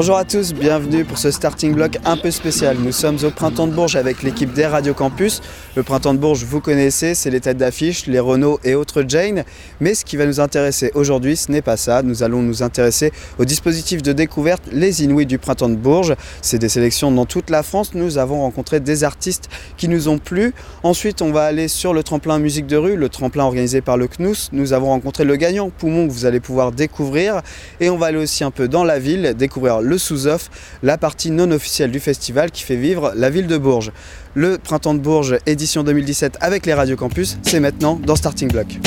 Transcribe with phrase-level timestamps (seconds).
[0.00, 2.76] Bonjour à tous, bienvenue pour ce starting block un peu spécial.
[2.78, 5.40] Nous sommes au Printemps de Bourges avec l'équipe des Radio Campus.
[5.74, 9.42] Le Printemps de Bourges, vous connaissez, c'est les têtes d'affiche, les Renault et autres Jane.
[9.80, 12.02] Mais ce qui va nous intéresser aujourd'hui, ce n'est pas ça.
[12.04, 16.14] Nous allons nous intéresser au dispositif de découverte Les Inouïs du Printemps de Bourges.
[16.42, 17.92] C'est des sélections dans toute la France.
[17.94, 20.54] Nous avons rencontré des artistes qui nous ont plu.
[20.84, 24.06] Ensuite, on va aller sur le tremplin musique de rue, le tremplin organisé par le
[24.06, 24.50] CNUS.
[24.52, 27.42] Nous avons rencontré le gagnant Poumon que vous allez pouvoir découvrir.
[27.80, 30.50] Et on va aller aussi un peu dans la ville, découvrir le sous-off,
[30.82, 33.90] la partie non officielle du festival qui fait vivre la ville de Bourges.
[34.34, 38.78] Le Printemps de Bourges édition 2017 avec les Radio Campus, c'est maintenant dans Starting Block.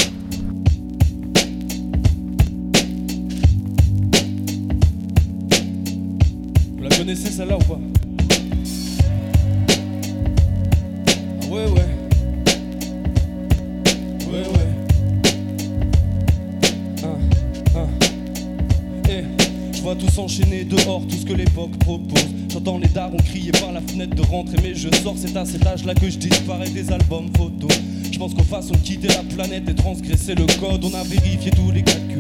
[6.77, 7.79] Vous la connaissez celle-là ou pas?
[20.11, 22.27] S'enchaîner dehors, tout ce que l'époque propose.
[22.49, 25.65] J'entends les darons crier par la fenêtre de rentrer, mais je sors, c'est à cet
[25.65, 27.71] âge-là que je disparais des albums photos.
[28.11, 30.83] Je pense qu'on façon de quitter la planète et transgresser le code.
[30.83, 32.19] On a vérifié tous les calculs,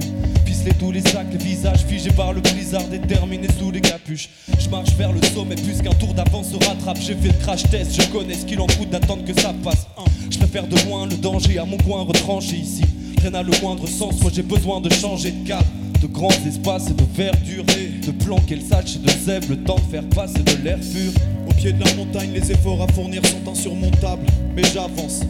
[0.79, 4.29] tous les sacs, les visages figés par le blizzard, déterminés sous les capuches.
[4.59, 6.99] Je marche vers le sommet, puisqu'un tour d'avance se rattrape.
[7.01, 9.87] J'ai fait le crash test, je connais ce qu'il en coûte d'attendre que ça passe.
[10.29, 12.83] Je préfère de loin le danger à mon coin retranché ici.
[13.19, 15.65] Rien n'a le moindre sens, moi j'ai besoin de changer de cap
[16.01, 19.57] de grands espaces et de verdure, et de planquer le sage et de zèbre, le
[19.57, 21.11] temps de faire passer de l'air pur.
[21.47, 25.21] Au pied de la montagne, les efforts à fournir sont insurmontables, mais j'avance.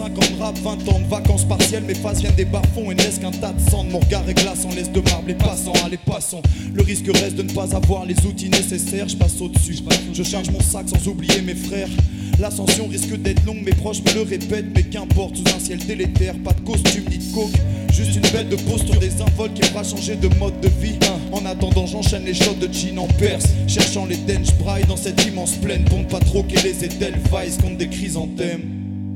[0.00, 2.94] 5 ans de rap, 20 ans de vacances partielles, mes faces viennent des bas-fonds et
[2.94, 5.74] ne laissent qu'un tas de de mon regard est glaçant, laisse de marbre les passants,
[5.84, 6.40] allez passons.
[6.72, 9.76] Le risque reste de ne pas avoir les outils nécessaires, je passe au-dessus.
[10.14, 11.90] Je charge mon sac sans oublier mes frères.
[12.38, 16.34] L'ascension risque d'être longue, mes proches me le répètent, mais qu'importe, sous un ciel délétère,
[16.42, 17.52] pas de costume ni de coke.
[17.92, 20.98] Juste une bête de posture désinvolte qui fera changer de mode de vie.
[21.30, 25.22] En attendant, j'enchaîne les shots de jean en perse, cherchant les dench braille dans cette
[25.26, 28.62] immense plaine pour ne pas troquer les Edelweiss contre des chrysanthèmes.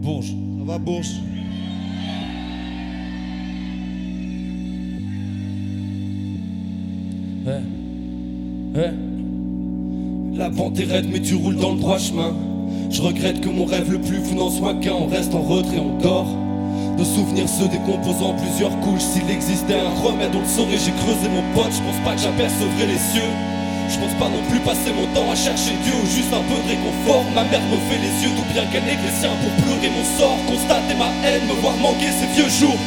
[0.03, 0.44] Bourges.
[0.65, 0.79] Va.
[10.37, 12.33] La pente est raide, mais tu roules dans le droit chemin.
[12.91, 14.95] Je regrette que mon rêve le plus fou n'en soit qu'un.
[14.95, 16.27] On reste en retrait, on dort.
[16.97, 19.03] Nos souvenirs se décomposent en plusieurs couches.
[19.03, 20.79] S'il existait un remède, on le saurait.
[20.79, 23.33] J'ai creusé mon pote, je pense pas que j'apercevrais les cieux.
[23.89, 26.69] Je pense pas non plus passer mon temps à chercher Dieu juste un peu de
[26.69, 27.25] réconfort.
[27.35, 30.39] Ma mère me fait les yeux, d'où bien qu'elle les siens pour pleurer mon sort.
[30.49, 32.81] Constater ma haine, me voir manquer ces vieux jours.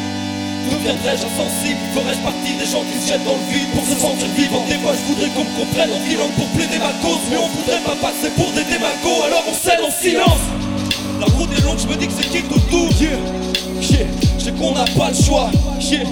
[0.68, 1.80] Deviendrais-je insensible?
[1.96, 4.64] Ferais-je partie des gens qui se jettent dans le vide pour se sentir vivant?
[4.68, 7.48] Des fois je voudrais qu'on me comprenne en filant pour plaider ma cause Mais on
[7.48, 9.24] voudrait pas passer pour des démagos.
[9.26, 10.44] Alors on cède en silence.
[11.22, 13.18] La route est longue, je me dis que c'est qui tout tout Yeah,
[13.80, 15.50] yeah, qu'on n'a pas le choix.
[15.80, 16.04] Yeah,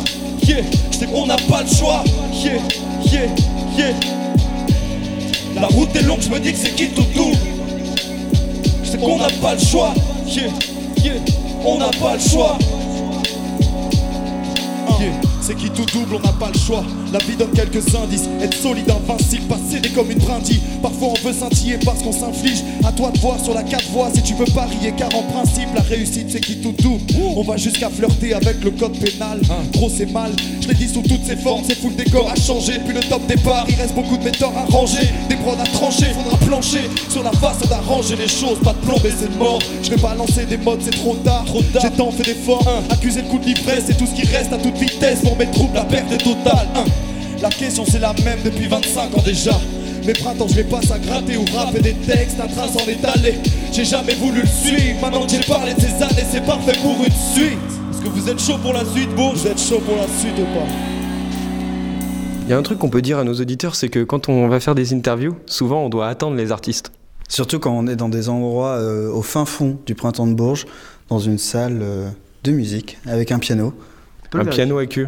[0.47, 0.63] yeah,
[1.12, 2.03] qu'on n'a pas le choix.
[2.31, 2.62] Yeah,
[3.12, 3.28] yeah,
[3.78, 4.25] yeah
[5.55, 7.31] La route est longue, je me dis que c'est qui tout tout
[8.95, 9.93] sais qu'on n'a pas le choix
[10.27, 10.49] Yeah,
[11.03, 11.13] yeah,
[11.66, 12.57] on n'a pas le choix
[15.41, 16.83] C'est qui tout double, on n'a pas le choix.
[17.13, 18.27] La vie donne quelques indices.
[18.41, 20.59] Être solide, invincible, pas céder comme une brindille.
[20.81, 22.63] Parfois on veut scintiller parce qu'on s'inflige.
[22.85, 24.94] À toi de voir sur la quatre voies si tu veux parier.
[24.96, 27.01] Car en principe, la réussite c'est qui tout double.
[27.35, 29.41] On va jusqu'à flirter avec le code pénal.
[29.73, 30.31] Gros, c'est mal.
[30.62, 31.63] Je l'ai dit sous toutes ses formes.
[31.68, 32.74] C'est fou le décor a changé.
[32.78, 35.09] Depuis le top départ, il reste beaucoup de méthodes à ranger.
[35.29, 36.90] Des prods à trancher, faudra plancher.
[37.09, 38.59] Sur la façade d'arranger les choses.
[38.63, 39.59] Pas de plomber, c'est mort.
[39.81, 41.44] Je vais pas lancer des modes, c'est trop tard.
[41.45, 41.81] Trop tard.
[41.81, 42.68] J'ai tant fait d'efforts.
[42.91, 45.22] Accuser le coup de l'ivresse, c'est tout ce qui reste à toute vitesse.
[45.22, 46.68] Pour mes troubles, la perte est totale.
[46.75, 46.85] Hein.
[47.41, 49.59] La question c'est la même depuis 25 ans déjà.
[50.05, 53.39] Mes printemps, je les passe à gratter ou rapper des textes, à trace en étalé.
[53.71, 55.01] J'ai jamais voulu le suivre.
[55.01, 57.57] Maintenant que j'ai parlé de ces années, c'est parfait pour une suite.
[57.89, 60.38] Est-ce que vous êtes chaud pour la suite, Bourges Vous êtes chaud pour la suite
[60.38, 60.67] ou pas?
[62.44, 64.47] Il y a un truc qu'on peut dire à nos auditeurs, c'est que quand on
[64.47, 66.91] va faire des interviews, souvent on doit attendre les artistes.
[67.27, 70.68] Surtout quand on est dans des endroits euh, au fin fond du Printemps de Bourges,
[71.09, 72.09] dans une salle euh,
[72.44, 73.74] de musique avec un piano.
[74.33, 75.07] Un piano à queue.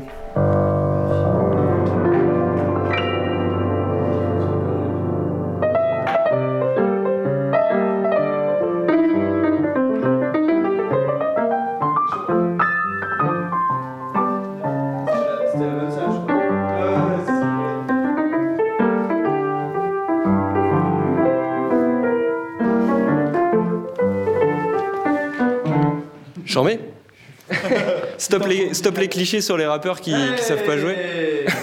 [28.17, 30.95] Stop, les, stop les clichés sur les rappeurs qui, qui savent pas jouer.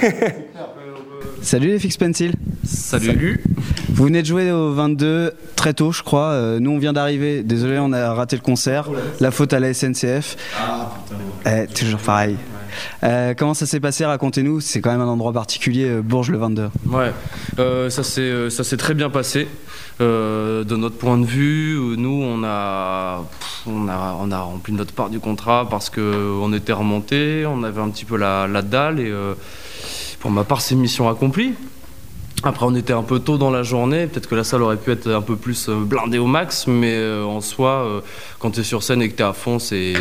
[1.42, 2.32] Salut les Fix Pencil
[2.64, 3.42] Salut.
[3.90, 6.30] Vous venez de jouer au 22 très tôt, je crois.
[6.30, 7.42] Euh, nous, on vient d'arriver.
[7.42, 8.88] Désolé, on a raté le concert.
[9.20, 10.36] La faute à la SNCF.
[11.46, 12.36] Eh, toujours pareil.
[13.02, 14.04] Euh, comment ça s'est passé?
[14.04, 14.60] Racontez-nous.
[14.60, 16.70] C'est quand même un endroit particulier, Bourges le 22.
[16.86, 17.12] Ouais,
[17.90, 19.46] ça s'est très bien passé.
[20.00, 23.24] de notre point de vue, nous, on a,
[23.66, 28.04] on a, rempli notre part du contrat parce qu'on était remonté, on avait un petit
[28.04, 29.12] peu la, dalle et
[30.20, 31.54] pour ma part, c'est mission accomplie.
[32.46, 34.06] Après, on était un peu tôt dans la journée.
[34.06, 36.94] Peut-être que la salle aurait pu être un peu plus euh, blindée au max, mais
[36.94, 38.00] euh, en soi, euh,
[38.38, 39.94] quand tu es sur scène et que tu es à fond, c'est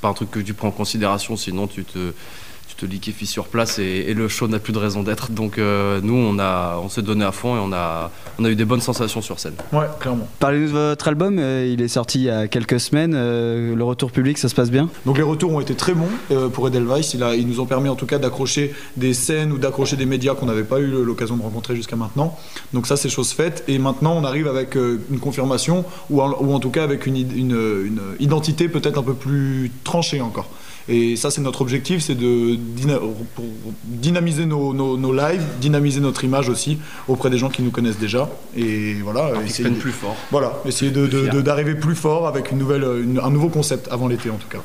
[0.00, 1.36] pas un truc que tu prends en considération.
[1.36, 2.12] Sinon, tu te,
[2.76, 5.30] te liquéfie sur place et, le show n'a plus de raison d'être.
[5.30, 8.48] Donc euh, nous, on, a, on s'est donné à fond et on a, on a
[8.48, 9.54] eu des bonnes sensations sur scène.
[9.72, 10.28] Ouais, clairement.
[10.40, 13.14] Parlez-nous de votre album, euh, il est sorti il y a quelques semaines.
[13.14, 14.88] Euh, le retour public, ça se passe bien?
[15.04, 16.08] Donc les retours ont été très bons
[16.52, 17.14] pour Edelweiss.
[17.14, 20.34] Il ils nous ont permis en tout cas d'accrocher des scènes ou d'accrocher des médias
[20.34, 22.38] qu'on n'avait pas eu l'occasion de rencontrer jusqu'à maintenant.
[22.72, 23.64] Donc ça, c'est chose faite.
[23.68, 27.16] Et maintenant, on arrive avec une confirmation ou en, ou en tout cas avec une,
[27.16, 30.48] une, une identité peut-être un peu plus tranchée encore.
[30.88, 32.56] Et ça, c'est notre objectif, c'est de
[33.84, 36.78] dynamiser nos, nos, lives, dynamiser notre image aussi
[37.08, 38.28] auprès des gens qui nous connaissent déjà.
[38.56, 40.16] Et voilà, essayer plus fort.
[40.30, 42.84] Voilà, essayer d'arriver plus fort avec une nouvelle,
[43.22, 44.62] un nouveau concept avant l'été en tout cas.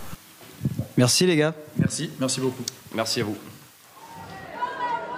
[0.97, 1.53] Merci les gars.
[1.79, 2.63] Merci, merci beaucoup.
[2.93, 3.35] Merci à vous.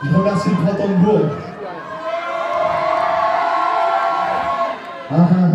[0.03, 1.21] Je remercie le printemps de Bourg.
[5.09, 5.52] Ah, ah, ah, ah.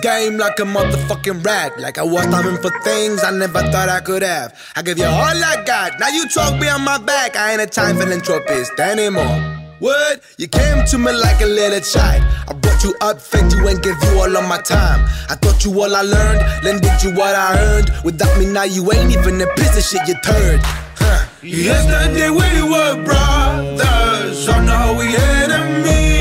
[0.00, 1.78] Game like a motherfucking rat.
[1.78, 4.54] Like I was starving for things I never thought I could have.
[4.74, 5.98] I give you all I got.
[5.98, 7.36] Now you talk behind my back.
[7.36, 9.56] I ain't a time philanthropist anymore.
[9.78, 10.22] What?
[10.38, 12.22] You came to me like a little child.
[12.48, 15.06] I brought you up, fed you, and gave you all of my time.
[15.28, 17.90] I taught you all I learned, then did you what I earned.
[18.02, 20.62] Without me now, you ain't even a piece of shit you turned.
[20.96, 21.26] Huh.
[21.42, 26.15] Yesterday we were brothers, so now we enemies.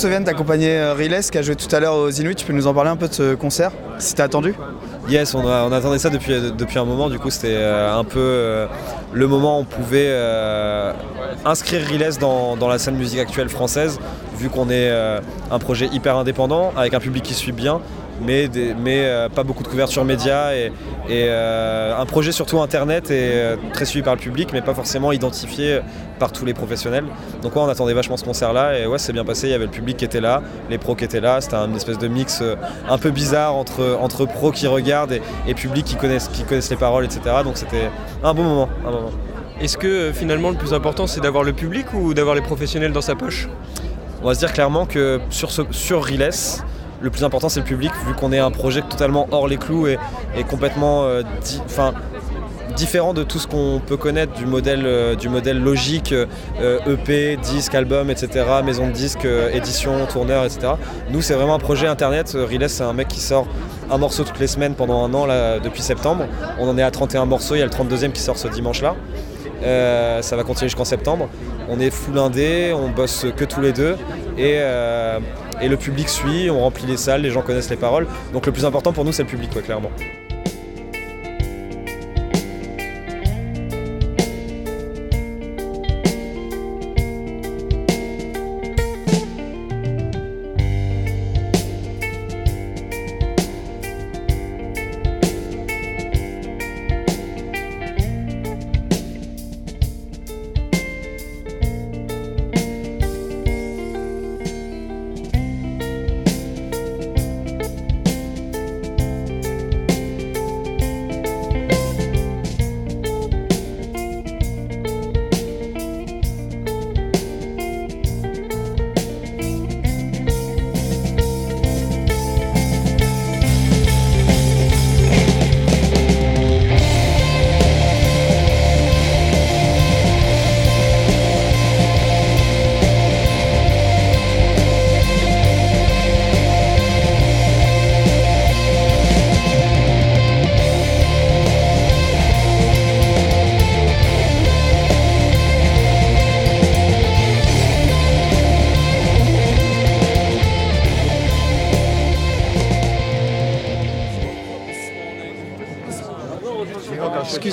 [0.00, 2.34] Sofiane, t'as accompagné euh, Riles qui a joué tout à l'heure aux Inuits.
[2.34, 4.54] Tu peux nous en parler un peu de ce concert C'était attendu?
[5.10, 7.10] Yes, on, attendait ça depuis, un moment.
[7.10, 8.66] Du coup, c'était euh, un peu euh,
[9.12, 10.10] le moment où on pouvait
[11.44, 13.98] inscrire Riles dans, la scène musique actuelle française,
[14.38, 17.82] vu qu'on est un projet hyper indépendant, avec un public qui suit bien,
[18.20, 20.72] mais, mais pas beaucoup de couverture média et,
[21.30, 25.80] un projet surtout internet et très suivi par le public, mais pas forcément identifié
[26.20, 27.06] par tous les professionnels.
[27.42, 29.48] Donc ouais, on attendait vachement ce concert-là et ouais, c'est bien passé.
[29.48, 31.40] Il y avait le public qui était là, les pros qui étaient là.
[31.40, 32.54] C'était une espèce de mix euh,
[32.88, 36.70] un peu bizarre entre, entre pros qui regardent et, et public qui connaissent, qui connaissent
[36.70, 37.20] les paroles, etc.
[37.42, 37.90] Donc c'était
[38.22, 38.68] un bon moment.
[38.86, 39.10] Un moment.
[39.60, 42.92] Est-ce que euh, finalement le plus important c'est d'avoir le public ou d'avoir les professionnels
[42.92, 43.48] dans sa poche?
[44.22, 46.30] On va se dire clairement que sur, ce, sur Riles,
[47.00, 49.86] le plus important c'est le public, vu qu'on est un projet totalement hors les clous
[49.86, 49.98] et,
[50.48, 51.04] complètement.
[51.04, 51.22] Euh,
[52.76, 56.24] différent de tout ce qu'on peut connaître du modèle, euh, du modèle logique EP,
[56.60, 60.74] euh, e disque, album, etc., maison de disque, édition, tourneur, etc.
[61.10, 62.34] Nous, c'est vraiment un projet internet.
[62.38, 63.48] Riles, c'est un mec qui sort
[63.90, 66.26] un morceau toutes les semaines pendant un an là, depuis septembre.
[66.60, 68.94] On en est à 31 morceaux, il y a le 32e qui sort ce dimanche-là.
[70.22, 71.28] ça va continuer jusqu'en septembre.
[71.68, 73.96] On est full indé, on bosse que tous les deux
[74.38, 74.60] et,
[75.62, 78.06] et, le public suit, on remplit les salles, les gens connaissent les paroles.
[78.32, 79.90] Donc le plus important pour nous c'est le public, quoi, clairement.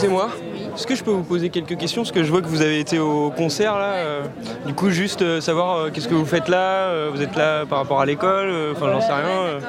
[0.08, 0.30] Excusez-moi.
[0.76, 2.04] Est-ce que je peux vous poser quelques questions?
[2.04, 3.94] Parce que je vois que vous avez été au concert là.
[3.94, 4.22] euh,
[4.66, 7.80] du coup, juste euh, savoir euh, qu'est-ce que vous faites là Vous êtes là par
[7.80, 9.60] rapport à l'école Enfin, j'en sais rien.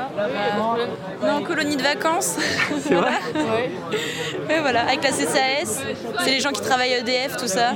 [1.23, 2.37] On est en colonie de vacances.
[2.81, 3.13] C'est vrai?
[3.35, 5.83] Ouais, voilà, avec la CCAS.
[6.25, 7.73] C'est les gens qui travaillent à EDF, tout ça.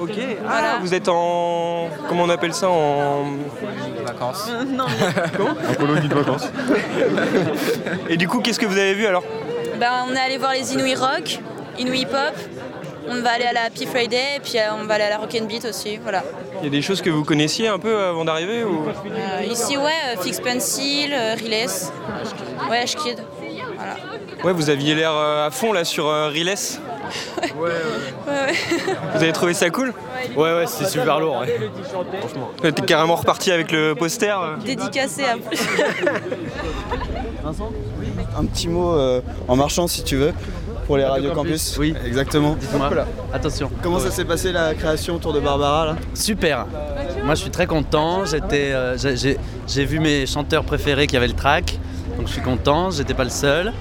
[0.00, 0.10] Ok.
[0.18, 0.68] Ah, Voilà.
[0.80, 1.88] vous êtes en.
[2.08, 3.24] Comment on appelle ça En.
[4.06, 4.50] Vacances.
[4.68, 4.84] non.
[5.70, 6.48] En colonie de vacances.
[8.08, 9.22] Et du coup, qu'est-ce que vous avez vu alors?
[9.78, 11.40] Ben, on est allé voir les Inuit Rock,
[11.78, 12.34] Inuit Hip Hop.
[13.06, 15.18] On va aller à la Happy Friday et puis euh, on va aller à la
[15.18, 15.98] Rock and Beat aussi.
[15.98, 16.24] Voilà.
[16.60, 18.86] Il y a des choses que vous connaissiez un peu avant d'arriver ou...
[18.88, 21.68] Euh, ici, ouais, euh, Fix Pencil, euh, Riles.
[22.70, 23.22] Ouais, Ashkid.
[23.76, 23.96] Voilà.
[24.42, 26.54] Ouais, vous aviez l'air euh, à fond là sur euh, Riles.
[27.58, 27.70] Ouais,
[28.26, 28.52] ouais.
[29.14, 29.92] Vous avez trouvé ça cool?
[30.34, 31.40] Ouais, ouais, c'était super lourd.
[31.40, 31.70] ouais.
[32.20, 32.50] Franchement.
[32.62, 34.34] T'es carrément reparti avec le poster.
[34.34, 34.56] euh.
[34.64, 35.60] Dédicacé à plus.
[38.36, 40.32] Un petit mot euh, en marchant si tu veux
[40.86, 41.76] pour les Radio Campus.
[41.78, 41.94] Oui.
[42.06, 42.56] Exactement.
[42.58, 42.90] Dites-moi.
[43.32, 43.70] Attention.
[43.82, 45.96] Comment ça s'est passé la création autour de Barbara là?
[46.14, 46.66] Super.
[47.24, 48.24] Moi, je suis très content.
[48.26, 51.78] J'étais, euh, j'ai- j'ai, j'ai vu mes chanteurs préférés qui avaient le track,
[52.18, 52.90] donc je suis content.
[52.90, 53.72] J'étais pas le seul.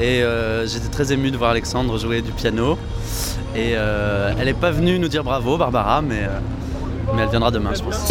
[0.00, 2.78] Et euh, j'étais très ému de voir Alexandre jouer du piano.
[3.54, 6.28] Et euh, elle n'est pas venue nous dire bravo, Barbara, mais, euh,
[7.14, 8.08] mais elle viendra demain, je pense.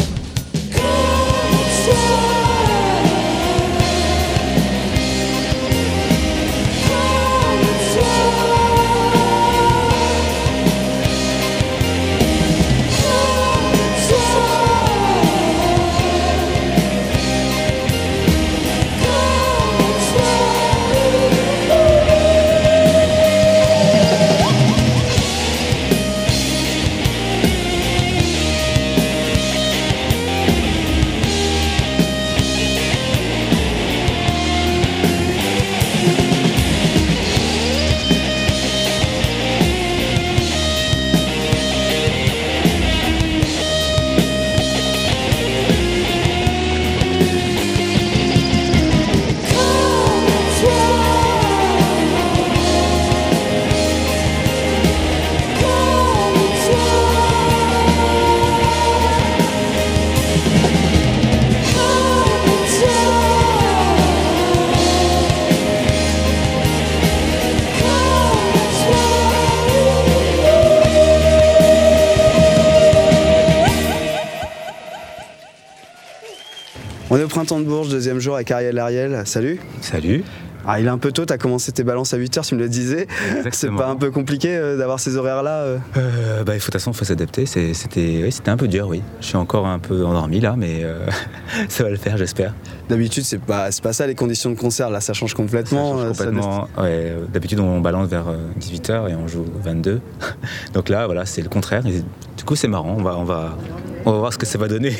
[77.13, 79.23] On est au printemps de Bourges, deuxième jour avec Ariel Ariel.
[79.25, 79.59] Salut.
[79.81, 80.23] Salut.
[80.65, 82.69] Ah, il est un peu tôt, t'as commencé tes balances à 8h, tu me le
[82.69, 83.05] disais.
[83.51, 86.71] C'est pas un peu compliqué euh, d'avoir ces horaires-là euh Euh, bah, il faut, de
[86.71, 87.45] toute façon, il faut s'adapter.
[87.45, 89.01] C'était oui, un peu dur, oui.
[89.19, 90.85] Je suis encore un peu endormi là, mais
[91.67, 92.53] ça va le faire, j'espère.
[92.87, 95.97] D'habitude, c'est pas, c'est pas ça les conditions de concert, là ça change complètement.
[95.97, 96.69] Complètement.
[96.77, 98.27] Ouais, D'habitude, on balance vers
[98.57, 99.99] 18h et on joue 22.
[100.73, 101.85] Donc là, voilà, c'est le contraire.
[101.87, 102.03] Et
[102.37, 102.95] du coup, c'est marrant.
[102.97, 103.57] On va, on, va,
[104.05, 104.95] on va voir ce que ça va donner.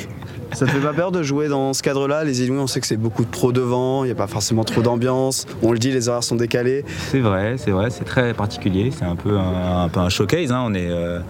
[0.54, 2.24] Ça te fait pas peur de jouer dans ce cadre-là?
[2.24, 4.64] Les Inuits, on sait que c'est beaucoup de pros devant, il n'y a pas forcément
[4.64, 5.46] trop d'ambiance.
[5.62, 6.84] On le dit, les horaires sont décalés.
[7.10, 8.90] C'est vrai, c'est vrai, c'est très particulier.
[8.96, 10.52] C'est un peu un, showcase.
[10.52, 10.62] hein.
[10.66, 11.20] On est euh,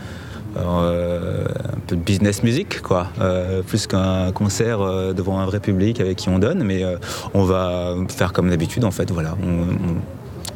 [0.57, 3.09] euh, un peu de business music, quoi.
[3.21, 4.81] Euh, plus qu'un concert
[5.15, 6.65] devant un vrai public avec qui on donne.
[6.65, 6.83] Mais
[7.35, 9.11] on va faire comme d'habitude, en fait.
[9.11, 9.37] Voilà,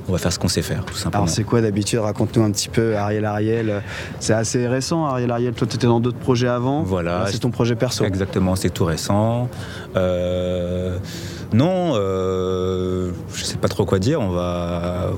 [0.09, 1.25] on va faire ce qu'on sait faire, tout simplement.
[1.25, 1.99] Alors c'est quoi d'habitude?
[1.99, 3.83] Raconte-nous un petit peu, Ariel Ariel.
[4.21, 5.53] C'est assez récent, Ariel Ariel.
[5.55, 6.83] Toi, tu étais dans d'autres projets avant?
[6.83, 7.21] Voilà.
[7.21, 8.05] Là, c'est ton projet perso?
[8.05, 9.49] Exactement, c'est tout récent.
[9.97, 10.99] Euh,
[11.53, 14.21] non, euh, je sais pas trop quoi dire.
[14.21, 15.11] On va,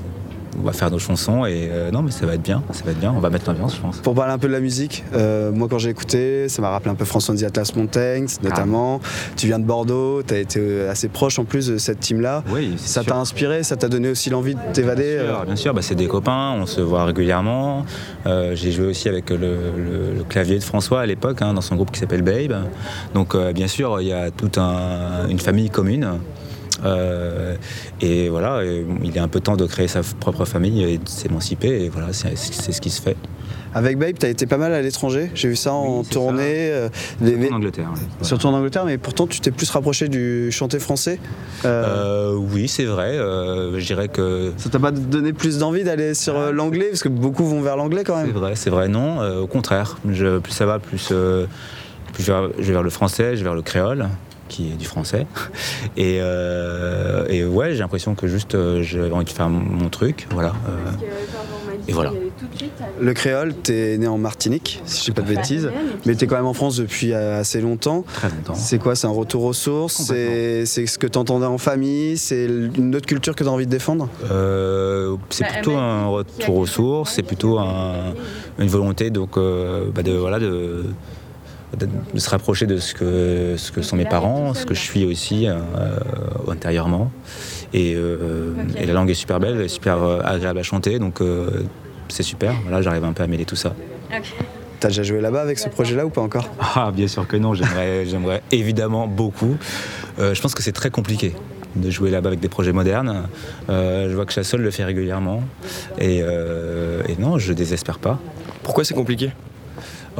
[0.57, 2.63] on va faire nos chansons et euh, non, mais ça va être bien.
[2.71, 3.13] Ça va être bien.
[3.15, 3.97] On va mettre l'ambiance, je pense.
[3.97, 6.91] Pour parler un peu de la musique, euh, moi quand j'ai écouté, ça m'a rappelé
[6.91, 8.99] un peu François Atlas Montaigne notamment.
[9.35, 12.43] Tu viens de Bordeaux, tu as été euh, assez proche en plus de cette team-là.
[12.51, 15.55] Oui, c'est Ça t'a inspiré, ça t'a donné aussi l'envie de t'évader Bien sûr, bien
[15.55, 17.85] sûr, bah, c'est des copains, on se voit régulièrement.
[18.25, 21.75] J'ai joué aussi avec le, le- le clavier de François à l'époque, hein, dans son
[21.75, 22.55] groupe qui s'appelle Babe.
[23.13, 26.07] Donc bien sûr, il y a toute un- une famille commune.
[26.85, 27.55] Euh,
[28.01, 31.07] et voilà, et il est un peu temps de créer sa propre famille et de
[31.09, 31.83] s'émanciper.
[31.85, 33.17] Et voilà, c'est c'est ce qui se fait.
[33.71, 35.29] Avec Babe, tu as été pas mal à l'étranger.
[35.35, 36.71] J'ai vu ça en c'est tournée.
[36.71, 36.89] euh,
[37.21, 37.89] les- En Angleterre.
[37.93, 37.99] ouais.
[37.99, 38.23] Voilà.
[38.23, 41.19] Surtout en Angleterre, mais pourtant tu t'es plus rapproché du chanté français.
[41.65, 43.15] Euh, Euh, oui, c'est vrai.
[43.17, 47.03] euh, je dirais que Ça t'a pas donné plus d'envie d'aller sur euh, l'anglais Parce
[47.03, 48.35] que beaucoup vont vers l'anglais quand c'est même.
[48.35, 48.87] vrai, c'est vrai.
[48.87, 49.97] Non, au contraire.
[50.09, 51.13] Je- plus ça va, plus,
[52.13, 54.07] plus je, vais, je vais vers le français, je vais vers le créole,
[54.49, 55.25] qui est du français.
[55.95, 60.27] Et, euh, et ouais, j'ai l'impression que juste euh, j'ai envie de faire mon, truc.
[60.31, 60.49] Voilà.
[60.67, 60.91] euh,
[61.87, 62.11] et voilà.
[62.99, 65.71] Le créole, t'es né en Martinique, si je dis pas de bêtises,
[66.05, 68.03] mais t'es quand même en France depuis euh, assez longtemps.
[68.13, 68.53] Très longtemps.
[68.55, 70.01] C'est quoi C'est un retour aux sources?
[70.03, 72.17] C'est c'est ce que t'entendais en famille?
[72.17, 74.09] C'est une autre culture que t'as envie de défendre?
[74.31, 78.13] Euh, c'est plutôt un retour aux sources, c'est plutôt un-
[78.59, 80.83] une volonté donc, euh, bah, de, voilà, de,
[81.77, 84.81] de, de se rapprocher de ce que, ce que sont mes parents, ce que je
[84.81, 85.59] suis aussi euh,
[86.47, 87.11] intérieurement.
[87.73, 90.97] Et, euh, et la langue est super belle, elle est super euh, agréable à chanter,
[90.99, 91.63] donc euh,
[92.07, 92.53] c'est super.
[92.63, 93.75] Voilà, j'arrive un peu à mêler tout ça.
[94.79, 96.49] T'as déjà joué là-bas avec ce projet-là ou pas encore?
[96.75, 97.53] Ah, bien sûr que non,
[98.05, 99.57] j'aimerais, évidemment beaucoup.
[100.19, 101.33] Euh, je pense que c'est très compliqué
[101.75, 103.27] de jouer là-bas avec des projets modernes.
[103.69, 105.43] Euh, je vois que Chassol le fait régulièrement.
[105.99, 108.19] Et, euh, et non, je désespère pas.
[108.63, 109.31] Pourquoi c'est compliqué?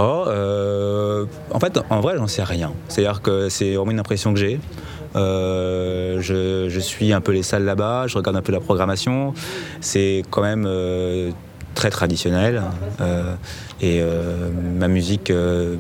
[0.02, 2.72] Oh, euh, en fait, en vrai, j'en sais rien.
[2.88, 4.58] C'est-à-dire que c'est vraiment une impression que j'ai.
[5.18, 9.34] Euh, je, suis un peu les salles là-bas, je regarde un peu la programmation.
[9.82, 11.32] C'est quand même euh,
[11.76, 12.64] très traditionnel.
[13.82, 14.02] Et
[14.78, 15.34] ma musique,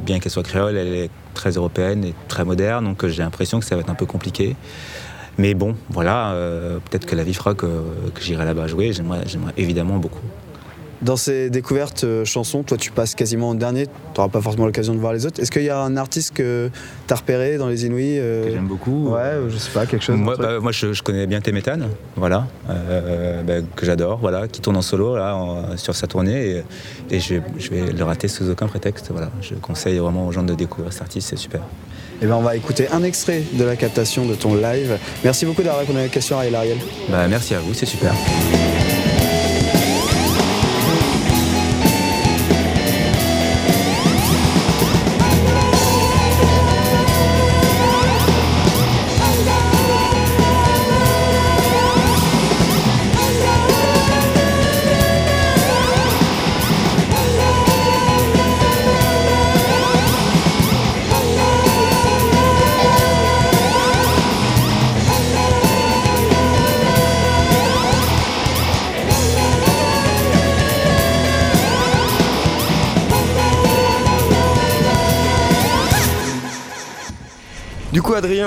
[0.06, 2.84] bien qu'elle soit créole, elle est très européenne et très moderne.
[2.84, 4.58] Donc j'ai l'impression que ça va être un peu compliqué.
[5.38, 6.36] Mais bon, voilà,
[6.90, 7.68] peut-être que la vie fera que,
[8.14, 8.92] que j'irai là-bas jouer.
[8.92, 9.24] J'aimerais
[9.56, 10.26] évidemment beaucoup.
[11.02, 14.94] Dans ces découvertes euh, chansons, toi tu passes quasiment en dernier, t'auras pas forcément l'occasion
[14.94, 15.42] de voir les autres.
[15.42, 16.70] Est-ce qu'il y a un artiste que
[17.08, 19.10] t'as repéré dans les Inouïs euh, Que j'aime beaucoup.
[19.12, 20.18] Ouais, je sais pas, quelque chose.
[20.18, 21.88] Moi, bah, moi, je, je connais bien Téméthane,
[22.18, 26.58] voilà, euh, bah, que j'adore, voilà, qui tourne en solo là, en- sur sa tournée,
[27.10, 29.08] et, et je, je vais le rater sous aucun prétexte.
[29.12, 31.62] Voilà, je conseille vraiment aux gens de découvrir cet artiste, c'est super.
[32.22, 34.98] Eh ben, on va écouter un extrait de la captation de ton live.
[35.24, 36.78] Merci beaucoup d'avoir répondu à la question, Ariel Ariel.
[37.10, 38.14] Bah, merci à vous, c'est super.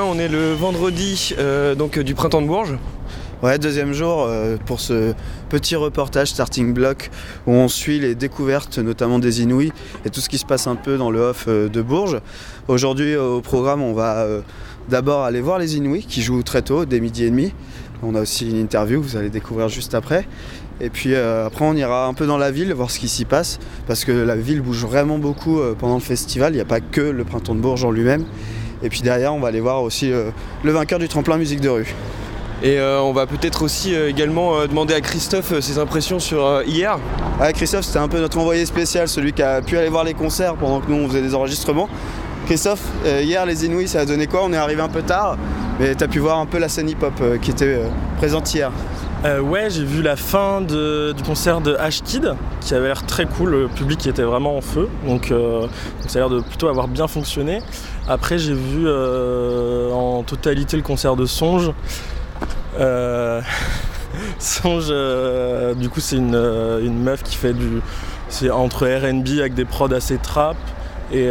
[0.05, 2.77] On est le vendredi euh, donc, euh, du printemps de Bourges.
[3.41, 5.15] Ouais, deuxième jour euh, pour ce
[5.49, 7.11] petit reportage Starting Block
[7.47, 9.73] où on suit les découvertes notamment des Inouïs
[10.05, 12.21] et tout ce qui se passe un peu dans le off de Bourges.
[12.67, 14.27] Aujourd'hui au programme on va
[14.89, 17.53] d'abord aller voir les Inouïs qui jouent très tôt, dès midi et demi.
[18.03, 20.27] On a aussi une interview, vous allez découvrir juste après.
[20.81, 23.61] Et puis après on ira un peu dans la ville voir ce qui s'y passe
[23.87, 27.01] parce que la ville bouge vraiment beaucoup pendant le festival, il n'y a pas que
[27.01, 28.25] le printemps de Bourges en lui-même.
[28.83, 30.31] Et puis derrière on va aller voir aussi euh,
[30.63, 31.95] le vainqueur du tremplin musique de rue.
[32.63, 36.63] Et euh, on va peut-être aussi euh, également euh, demander à Christophe ses impressions sur
[36.65, 36.97] hier.
[37.41, 40.15] Ouais, Christophe, c'était un peu notre envoyé spécial, celui qui a pu aller voir les
[40.15, 41.89] concerts pendant que nous on faisait des enregistrements.
[42.47, 44.45] Christophe, hier les Inouïs, ça a donné quoi?
[44.45, 45.39] On est arrivé un peu tard,
[45.81, 47.81] mais t'as pu voir un peu la scène hip-hop qui était
[48.19, 48.71] présente hier.
[49.25, 53.51] Euh, ouais, j'ai vu la fin du concert de H-Kid qui avait l'air très cool,
[53.51, 55.71] le public était vraiment en feu, donc, euh, donc
[56.09, 57.61] ça a l'air de plutôt avoir bien fonctionné.
[58.09, 61.71] Après, j'ai vu euh, en totalité le concert de Songe.
[64.41, 64.93] Songe,
[65.77, 67.81] du coup, c'est une, meuf qui fait du.
[68.29, 70.57] C'est entre RB avec des prods assez trap.
[71.13, 71.31] Et,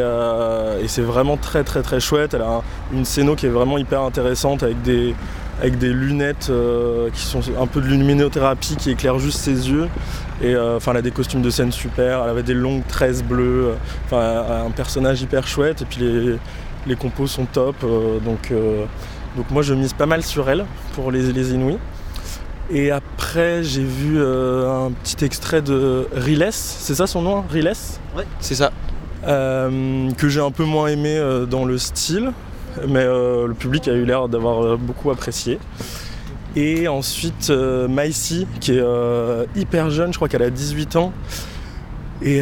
[0.87, 2.35] c'est vraiment très très très chouette.
[2.35, 5.13] Elle a un- une scéno qui est vraiment hyper intéressante avec des,
[5.61, 9.87] avec des lunettes euh, qui sont un peu de luminothérapie qui éclairent juste ses yeux.
[10.41, 12.23] Et euh, enfin, elle a des costumes de scène super.
[12.23, 13.73] Elle avait des longues tresses bleues.
[14.05, 15.83] Enfin, un personnage hyper chouette.
[15.83, 16.35] Et puis les,
[16.87, 17.75] les compos sont top.
[17.83, 18.85] euh, donc, euh,
[19.37, 21.77] donc moi, je mise pas mal sur elle pour les, les Inouïs.
[22.73, 26.47] Et après, j'ai vu euh, un petit extrait de Riles.
[26.51, 27.73] C'est ça son nom, hein Riles?
[28.17, 28.71] Ouais, c'est ça.
[29.27, 32.31] euh, que j'ai un peu moins aimé euh, dans le style,
[32.87, 35.59] mais euh, le public a eu l'air d'avoir euh, beaucoup apprécié.
[36.55, 38.83] Et ensuite, euh, Maïsi, qui est
[39.55, 41.13] hyper jeune, je crois qu'elle a 18 ans,
[42.21, 42.41] et,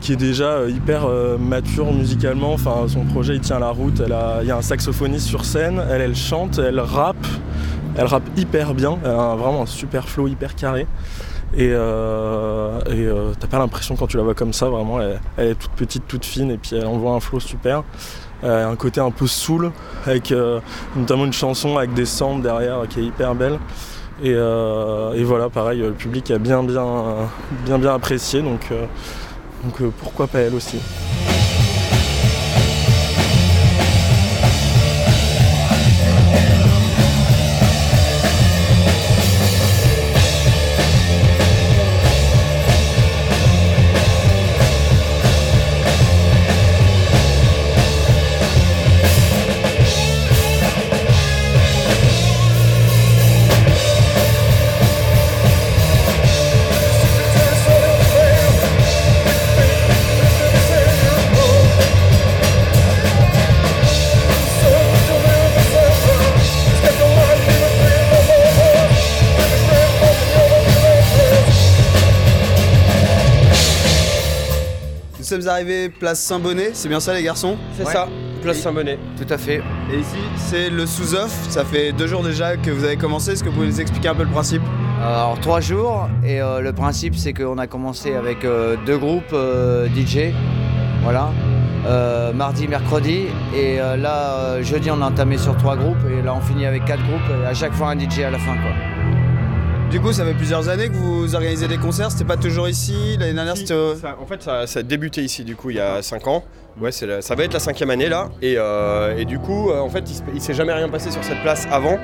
[0.00, 2.52] qui est déjà hyper mature musicalement.
[2.52, 4.00] Enfin, son projet, il tient la route.
[4.04, 7.26] Elle a- Il y a un saxophoniste sur scène, elle, elle chante, elle rappe.
[7.96, 10.86] Elle rappe hyper bien, elle a vraiment un super flow hyper carré.
[11.56, 11.70] Et,
[13.40, 16.06] t'as pas l'impression quand tu la vois comme ça, vraiment, elle, elle est toute petite,
[16.06, 17.82] toute fine, et puis elle envoie un flow super.
[18.44, 19.70] Euh, un côté un peu soul,
[20.04, 20.58] avec euh,
[20.96, 23.58] notamment une chanson avec des samples derrière qui est hyper belle.
[24.22, 26.86] Et, euh, et voilà, pareil, le public a bien bien
[27.64, 28.68] bien bien apprécié, donc,
[29.64, 30.78] donc pourquoi pas elle aussi.
[75.32, 77.56] Sommes arrivés place Saint-Bonnet, c'est bien ça les garçons?
[77.76, 78.06] C'est ça,
[78.42, 78.98] place Saint-Bonnet.
[79.16, 79.62] Tout à fait.
[79.92, 81.32] Et ici, c'est le sous-off.
[81.48, 83.32] Ça fait deux jours déjà que vous avez commencé.
[83.32, 84.62] Est-ce que vous pouvez nous expliquer un peu le principe?
[85.00, 89.32] Alors trois jours et euh, le principe c'est qu'on a commencé avec euh, deux groupes
[89.32, 90.32] euh, DJ,
[91.02, 91.30] voilà,
[91.86, 96.22] euh, mardi, mercredi et euh, là euh, jeudi on a entamé sur trois groupes et
[96.22, 98.52] là on finit avec quatre groupes et à chaque fois un DJ à la fin
[98.52, 98.70] quoi.
[99.92, 102.10] Du coup, ça fait plusieurs années que vous organisez des concerts.
[102.10, 103.16] C'était pas toujours ici.
[103.20, 103.74] L'année dernière, c'était.
[104.00, 106.44] Ça- en fait, ça, ça a débuté ici, du coup, il y a 5 ans.
[106.80, 108.30] Ouais, la- ça va être la cinquième année là.
[108.40, 111.22] Et, euh, et du coup, euh, en fait, il, il s'est jamais rien passé sur
[111.22, 111.98] cette place avant.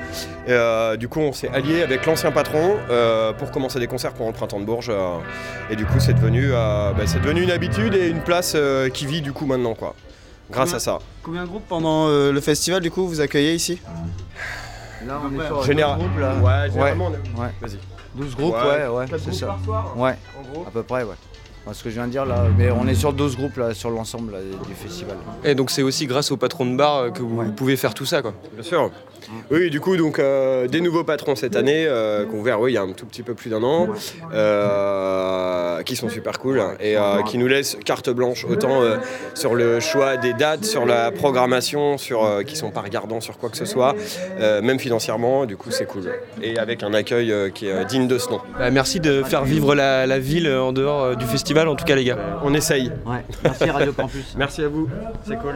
[0.45, 4.13] Et, euh, du coup, on s'est allié avec l'ancien patron euh, pour commencer des concerts
[4.13, 4.91] pendant le printemps de Bourges.
[5.71, 8.55] et du coup, c'est devenu, bah, c'est devenu une habitude et une place
[8.93, 9.95] qui vit du coup maintenant, quoi.
[10.51, 10.99] Grâce Combien- à ça.
[11.23, 13.81] Combien de groupes pendant le festival, du coup, vous accueillez ici?
[15.07, 16.35] Là on est sur Général- 12 groupes là.
[16.35, 17.49] Ouais, généralement, on est- ouais.
[17.61, 17.79] Vas-y.
[18.15, 19.45] 12 groupes, Ouais, ouais, ouais, c'est ça.
[19.47, 20.65] par soir, ouais, en gros.
[20.67, 21.15] à peu près, ouais.
[21.69, 23.75] Enfin, ce que je viens de dire là, mais on est sur 12 groupes là,
[23.75, 25.15] sur l'ensemble là, du festival.
[25.43, 28.05] Et donc c'est aussi grâce au patron de bar euh, que vous pouvez faire tout
[28.05, 28.33] ça quoi.
[28.55, 28.89] Bien sûr.
[29.51, 32.75] Oui, du coup, donc euh, des nouveaux patrons cette année, euh, qu'on ouvert oui, il
[32.75, 33.87] y a un tout petit peu plus d'un an,
[34.33, 38.97] euh, qui sont super cool et euh, qui nous laissent carte blanche autant euh,
[39.35, 43.37] sur le choix des dates, sur la programmation, sur euh, qui sont pas regardants sur
[43.37, 43.95] quoi que ce soit,
[44.39, 45.45] euh, même financièrement.
[45.45, 48.29] Du coup, c'est cool et avec un accueil euh, qui est euh, digne de ce
[48.29, 48.39] nom.
[48.57, 51.85] Bah, merci de faire vivre la, la ville en dehors euh, du festival en tout
[51.85, 52.17] cas les gars.
[52.43, 52.91] On essaye.
[53.05, 53.23] Ouais.
[53.43, 54.33] Merci Radio Campus.
[54.37, 54.89] Merci à vous,
[55.25, 55.55] c'est cool.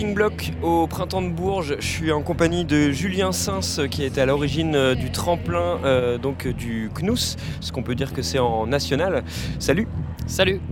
[0.00, 1.76] Starting Block au printemps de Bourges.
[1.78, 6.16] Je suis en compagnie de Julien Sins qui été à l'origine euh, du tremplin euh,
[6.16, 9.24] donc euh, du CNUS, ce qu'on peut dire que c'est en national.
[9.58, 9.86] Salut.
[10.26, 10.62] Salut.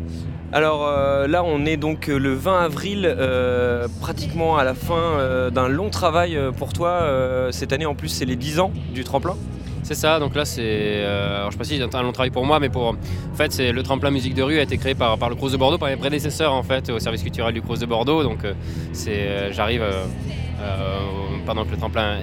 [0.51, 5.69] Alors euh, là, on est donc le 20 avril, euh, pratiquement à la fin d'un
[5.69, 7.07] long travail pour toi.
[7.51, 9.37] Cette année, en plus, c'est les 10 ans du tremplin.
[9.89, 10.61] C'est ça, donc là c'est.
[10.67, 12.89] euh, alors je sais pas si c'est un long travail pour moi, mais pour.
[12.89, 15.57] En fait, c'est le tremplin musique de rue a été créé par, le Crous de
[15.57, 18.23] Bordeaux, par mes prédécesseurs en fait, au service culturel du Crous de Bordeaux.
[18.23, 18.53] Donc euh,
[18.93, 20.05] c'est, euh, j'arrive euh,
[21.47, 22.19] pendant que le tremplin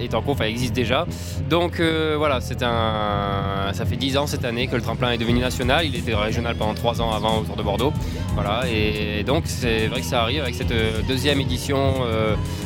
[0.00, 1.04] est en cours, enfin existe déjà.
[1.50, 3.72] Donc voilà, c'est un.
[3.72, 5.84] Ça fait 10 ans cette année que le tremplin est devenu national.
[5.84, 7.92] Il était régional pendant 3 ans avant autour de Bordeaux.
[8.34, 10.72] Voilà, et donc c'est vrai que ça arrive avec cette
[11.08, 11.94] deuxième édition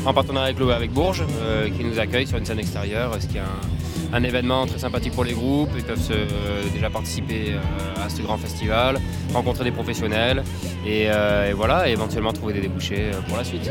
[0.05, 1.25] en partenariat avec, avec Bourges,
[1.75, 3.43] qui nous accueille sur une scène extérieure, ce qui est
[4.13, 5.71] un événement très sympathique pour les groupes.
[5.77, 8.99] Ils peuvent euh, déjà participer euh, à ce grand festival,
[9.33, 10.43] rencontrer des professionnels
[10.87, 13.71] et, euh, voilà, et éventuellement trouver des débouchés pour la suite.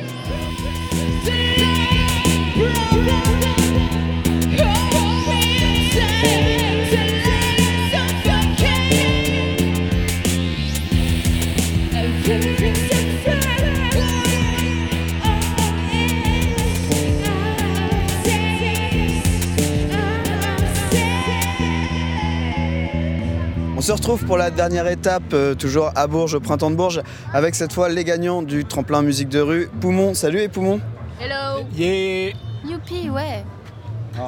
[24.05, 27.01] Retrouve pour la dernière étape, euh, toujours à Bourges, au printemps de Bourges,
[27.33, 29.67] avec cette fois les gagnants du tremplin musique de rue.
[29.81, 30.79] Poumon, salut et Poumon.
[31.19, 32.33] Hello Yeah.
[32.69, 33.43] Youpi, ouais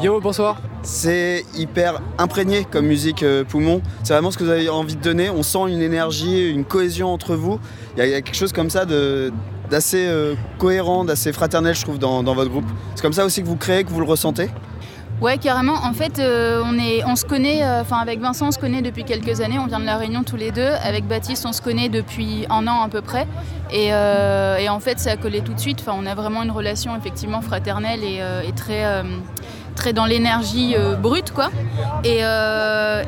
[0.02, 0.58] Yo, bonsoir.
[0.82, 3.84] C'est hyper imprégné comme musique euh, Poumon.
[4.04, 5.30] C'est vraiment ce que vous avez envie de donner.
[5.30, 7.60] On sent une énergie, une cohésion entre vous.
[7.96, 9.32] Il y, a- il y a quelque chose comme ça de
[9.70, 12.66] d'assez euh, cohérent, d'assez fraternel, je trouve, dans, dans votre groupe.
[12.96, 14.50] C'est comme ça aussi que vous créez, que vous le ressentez?
[15.20, 15.74] Ouais, carrément.
[15.74, 18.84] En fait, euh, on, est, on se connaît, euh, enfin avec Vincent, on se connaît
[18.84, 19.58] depuis quelques années.
[19.58, 20.70] On vient de La Réunion tous les deux.
[20.84, 23.26] Avec Baptiste, on se connaît depuis un an à peu près.
[23.72, 25.80] Et, euh, en fait, ça a collé tout de suite.
[25.82, 28.22] Enfin, on a vraiment une relation effectivement fraternelle et,
[28.56, 28.84] très,
[29.76, 31.50] très dans l'énergie brute, quoi.
[32.04, 32.20] Et,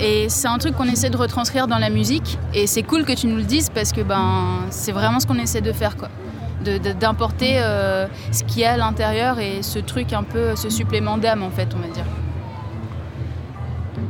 [0.04, 2.40] et c'est un truc qu'on essaie de retranscrire dans la musique.
[2.56, 5.38] Et c'est cool que tu nous le dises parce que ben, c'est vraiment ce qu'on
[5.38, 6.10] essaie de faire, quoi.
[6.64, 10.56] De- de- d'importer euh, ce qu'il y a à l'intérieur et ce truc un peu,
[10.58, 12.04] ce supplément d'âme en fait, on va dire.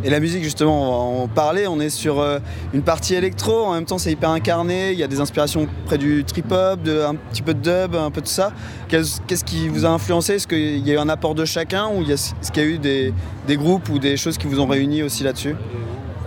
[0.03, 1.67] Et la musique, justement, on va en parler.
[1.67, 2.39] On est sur euh,
[2.73, 3.65] une partie électro.
[3.65, 4.93] En même temps, c'est hyper incarné.
[4.93, 8.09] Il y a des inspirations près du trip-hop, de- un petit peu de dub, un
[8.09, 8.51] peu de ça.
[8.87, 10.35] Qu'est-ce qu'est-ce qui vous a influencé?
[10.35, 12.63] Est-ce qu'il y a eu un apport de chacun ou il y a- est-ce qu'il
[12.63, 13.13] y a eu des,
[13.47, 15.55] des groupes ou des choses qui vous ont réunis aussi là-dessus?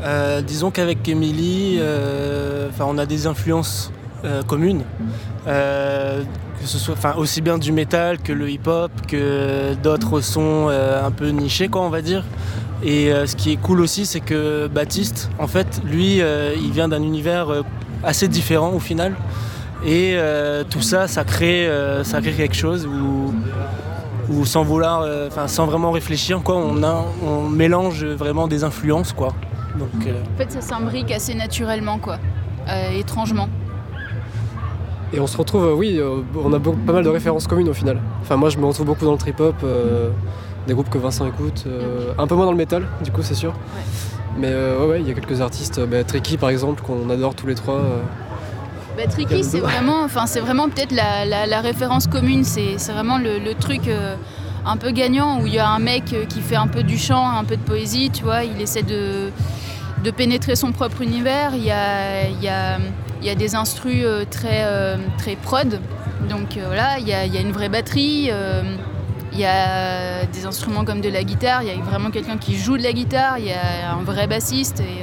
[0.04, 3.90] Euh, disons qu'avec Emily, euh, enfin, on a des influences
[4.24, 4.82] euh, communes.
[5.46, 6.22] Euh,
[6.62, 11.11] que ce soit aussi bien du métal que le hip-hop, que d'autres sons euh, un
[11.11, 12.24] peu nichés, quoi, on va dire.
[12.85, 16.70] Et euh, ce qui est cool aussi, c'est que Baptiste, en fait, lui, euh, il
[16.70, 17.48] vient d'un univers
[18.04, 19.14] assez différent au final.
[19.85, 20.16] Et
[20.70, 21.68] tout ça, ça crée,
[22.04, 23.35] ça crée quelque chose où,
[24.32, 25.04] où sans vouloir,
[25.48, 29.35] sans vraiment réfléchir, quoi, on, mélange vraiment des influences, quoi.
[29.76, 32.18] Donc, En fait, ça s'imbrique assez naturellement, quoi.
[32.94, 33.48] Étrangement.
[35.12, 37.68] Et on se retrouve, euh, oui, euh, on a beaucoup- pas mal de références communes
[37.68, 37.98] au final.
[38.22, 40.09] Enfin, moi je me retrouve beaucoup dans le trip-hop, euh,
[40.66, 41.64] des groupes que Vincent écoute,
[42.18, 43.53] un peu moins dans le métal, du coup, c'est sûr.
[44.38, 47.46] Mais ouais, ouais, il y a quelques artistes, bah, Tricky par exemple, qu'on adore tous
[47.46, 47.81] les trois.
[48.96, 52.44] Bah, Tricky, c'est vraiment, enfin, c'est vraiment peut-être la, la- la référence commune.
[52.44, 54.14] C'est vraiment le, le truc euh,
[54.64, 57.29] un peu gagnant où il y a un mec qui fait un peu du chant,
[57.29, 58.44] un peu de poésie, tu vois.
[58.44, 59.31] Il essaie de,
[60.05, 61.53] de pénétrer son propre univers.
[61.55, 62.77] Il y a, il y a,
[63.22, 65.80] il y a des instrus euh, très, euh, très prod.
[66.28, 68.30] Donc euh, voilà, il y a, une vraie batterie.
[69.32, 72.56] il y a des instruments comme de la guitare, il y a vraiment quelqu'un qui
[72.56, 75.02] joue de la guitare, il y a un vrai bassiste et,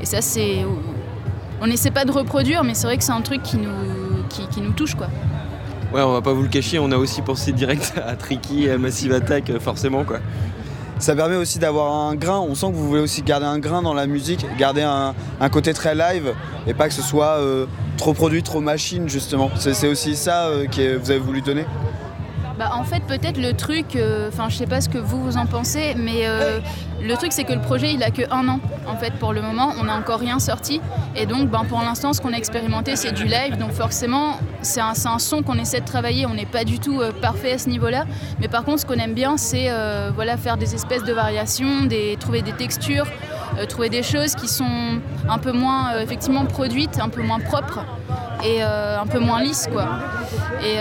[0.00, 0.64] et ça c'est
[1.60, 4.60] on n'essaie pas de reproduire, mais c'est vrai que c'est un truc qui nous, qui,
[4.60, 5.06] nous touche, quoi.
[5.92, 8.78] Ouais, on va pas vous le cacher, on a aussi pensé direct à Tricky, à
[8.78, 10.18] Massive Attack, forcément quoi.
[11.02, 12.38] Ça permet aussi d'avoir un grain.
[12.38, 15.74] On sent que vous voulez aussi garder un grain dans la musique, garder un, côté
[15.74, 16.32] très live
[16.68, 19.50] et pas que ce soit euh, trop produit, trop machine justement.
[19.56, 21.64] C'est c'est aussi ça euh, que vous avez voulu donner?
[22.62, 25.46] Bah, en fait, peut-être le truc, euh, enfin, je sais pas ce que vous en
[25.46, 26.60] pensez, mais euh,
[27.02, 29.42] le truc, c'est que le projet, il a que un an, en fait, pour le
[29.42, 29.72] moment.
[29.80, 30.80] On n'a encore rien sorti.
[31.16, 33.56] Et donc, ben, pour l'instant, ce qu'on a expérimenté, c'est du live.
[33.58, 36.24] Donc, forcément, c'est un, un son qu'on essaie de travailler.
[36.26, 38.04] On n'est pas du tout euh, parfait à ce niveau-là.
[38.38, 41.86] Mais par contre, ce qu'on aime bien, c'est euh, voilà, faire des espèces de variations,
[41.86, 43.06] des, trouver des textures,
[43.58, 47.40] euh, trouver des choses qui sont un peu moins, euh, effectivement, produites, un peu moins
[47.40, 47.84] propres
[48.44, 49.86] et euh, un peu moins lisses, quoi.
[50.64, 50.76] Et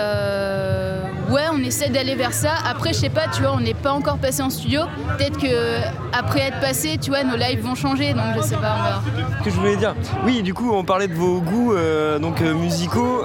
[1.31, 2.53] ouais, on essaie d'aller vers ça.
[2.65, 4.81] Après, je sais pas, tu vois, on n'est pas encore passé en studio.
[5.17, 5.81] Peut-être que
[6.11, 8.13] après être passé, tu vois, nos lives vont changer.
[8.13, 9.01] Donc je sais pas,
[9.43, 9.95] que je voulais dire.
[10.25, 11.73] Oui, du coup, on parlait de vos goûts
[12.19, 13.23] donc musicaux.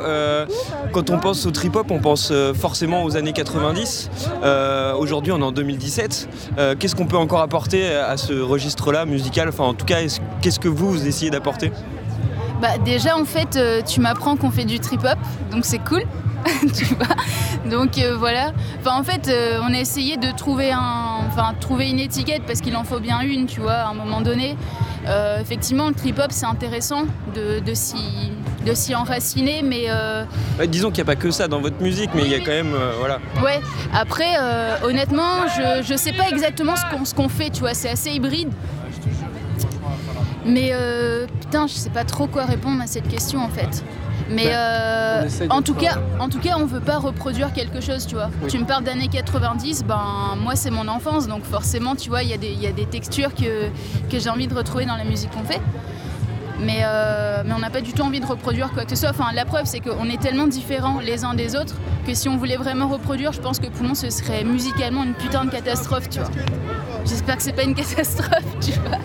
[0.92, 4.10] Quand on pense au trip-hop, on pense forcément aux années 90.
[4.42, 6.28] Euh, Aujourd'hui, on est en 2017.
[6.58, 10.20] Euh, qu'est-ce qu'on peut encore apporter à ce registre-là musical Enfin, en tout cas, est-ce-
[10.40, 11.72] qu'est-ce que vous, vous essayez d'apporter?
[12.60, 15.18] Bah déjà en fait euh, tu m'apprends qu'on fait du trip hop
[15.50, 16.04] donc c'est cool
[16.74, 17.06] tu vois.
[17.70, 18.52] Donc euh, voilà.
[18.80, 22.62] Enfin en fait euh, on a essayé de trouver un enfin trouver une étiquette parce
[22.62, 24.56] qu'il en faut bien une tu vois à un moment donné.
[25.40, 27.02] Effectivement le trip hop c'est intéressant
[27.34, 28.32] de, de s'y
[28.64, 30.24] de s'y enraciner mais euh,
[30.66, 32.50] Disons qu'il n'y a pas que ça dans votre musique, mais il y a quand
[32.50, 33.18] même, euh, voilà.
[33.44, 33.60] Ouais,
[33.94, 37.74] après, euh, honnêtement, je, je sais pas exactement ce qu'on ce qu'on fait, tu vois,
[37.74, 38.48] c'est assez hybride.
[40.46, 43.84] Mais euh, putain, je sais pas trop quoi répondre à cette question en fait.
[44.30, 47.52] Mais euh, on essaye en, tout cas, euh, en tout cas, on veut pas reproduire
[47.52, 48.28] quelque chose, tu vois.
[48.42, 48.48] Oui.
[48.50, 50.00] Tu me parles d'années 90, ben
[50.42, 52.72] moi c'est mon enfance, donc forcément, tu vois, il y, a des- il y a
[52.72, 53.68] des textures que,
[54.10, 55.60] que j'ai envie de retrouver dans la musique qu'on fait.
[56.58, 59.10] Mais, euh, mais on n'a pas du tout envie de reproduire quoi que ce soit.
[59.10, 61.74] Enfin, la preuve, c'est qu'on est tellement différents les uns des autres
[62.06, 65.44] que si on voulait vraiment reproduire, je pense que Poumon, ce serait musicalement une putain
[65.44, 66.30] de catastrophe, tu vois.
[67.08, 68.98] J'espère que c'est pas une catastrophe, tu vois.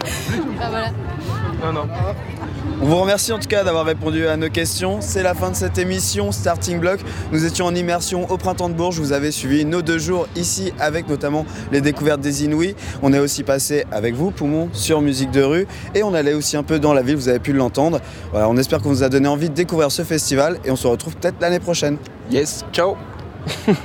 [0.58, 0.92] Voilà.
[1.64, 1.88] Non, non.
[2.82, 5.02] On vous remercie en tout cas d'avoir répondu à nos questions.
[5.02, 7.00] C'est la fin de cette émission Starting Block.
[7.32, 9.00] Nous étions en immersion au printemps de Bourges.
[9.00, 12.76] Vous avez suivi nos deux jours ici avec notamment les découvertes des Inouïs.
[13.04, 15.68] On est aussi passé avec vous, Poumon, sur musique de rue.
[15.94, 18.00] Et on allait aussi un peu dans la ville, vous avez pu l'entendre.
[18.32, 20.88] Voilà, on espère qu'on vous a donné envie de découvrir ce festival et on se
[20.88, 21.98] retrouve peut-être l'année prochaine.
[22.32, 22.96] Yes, ciao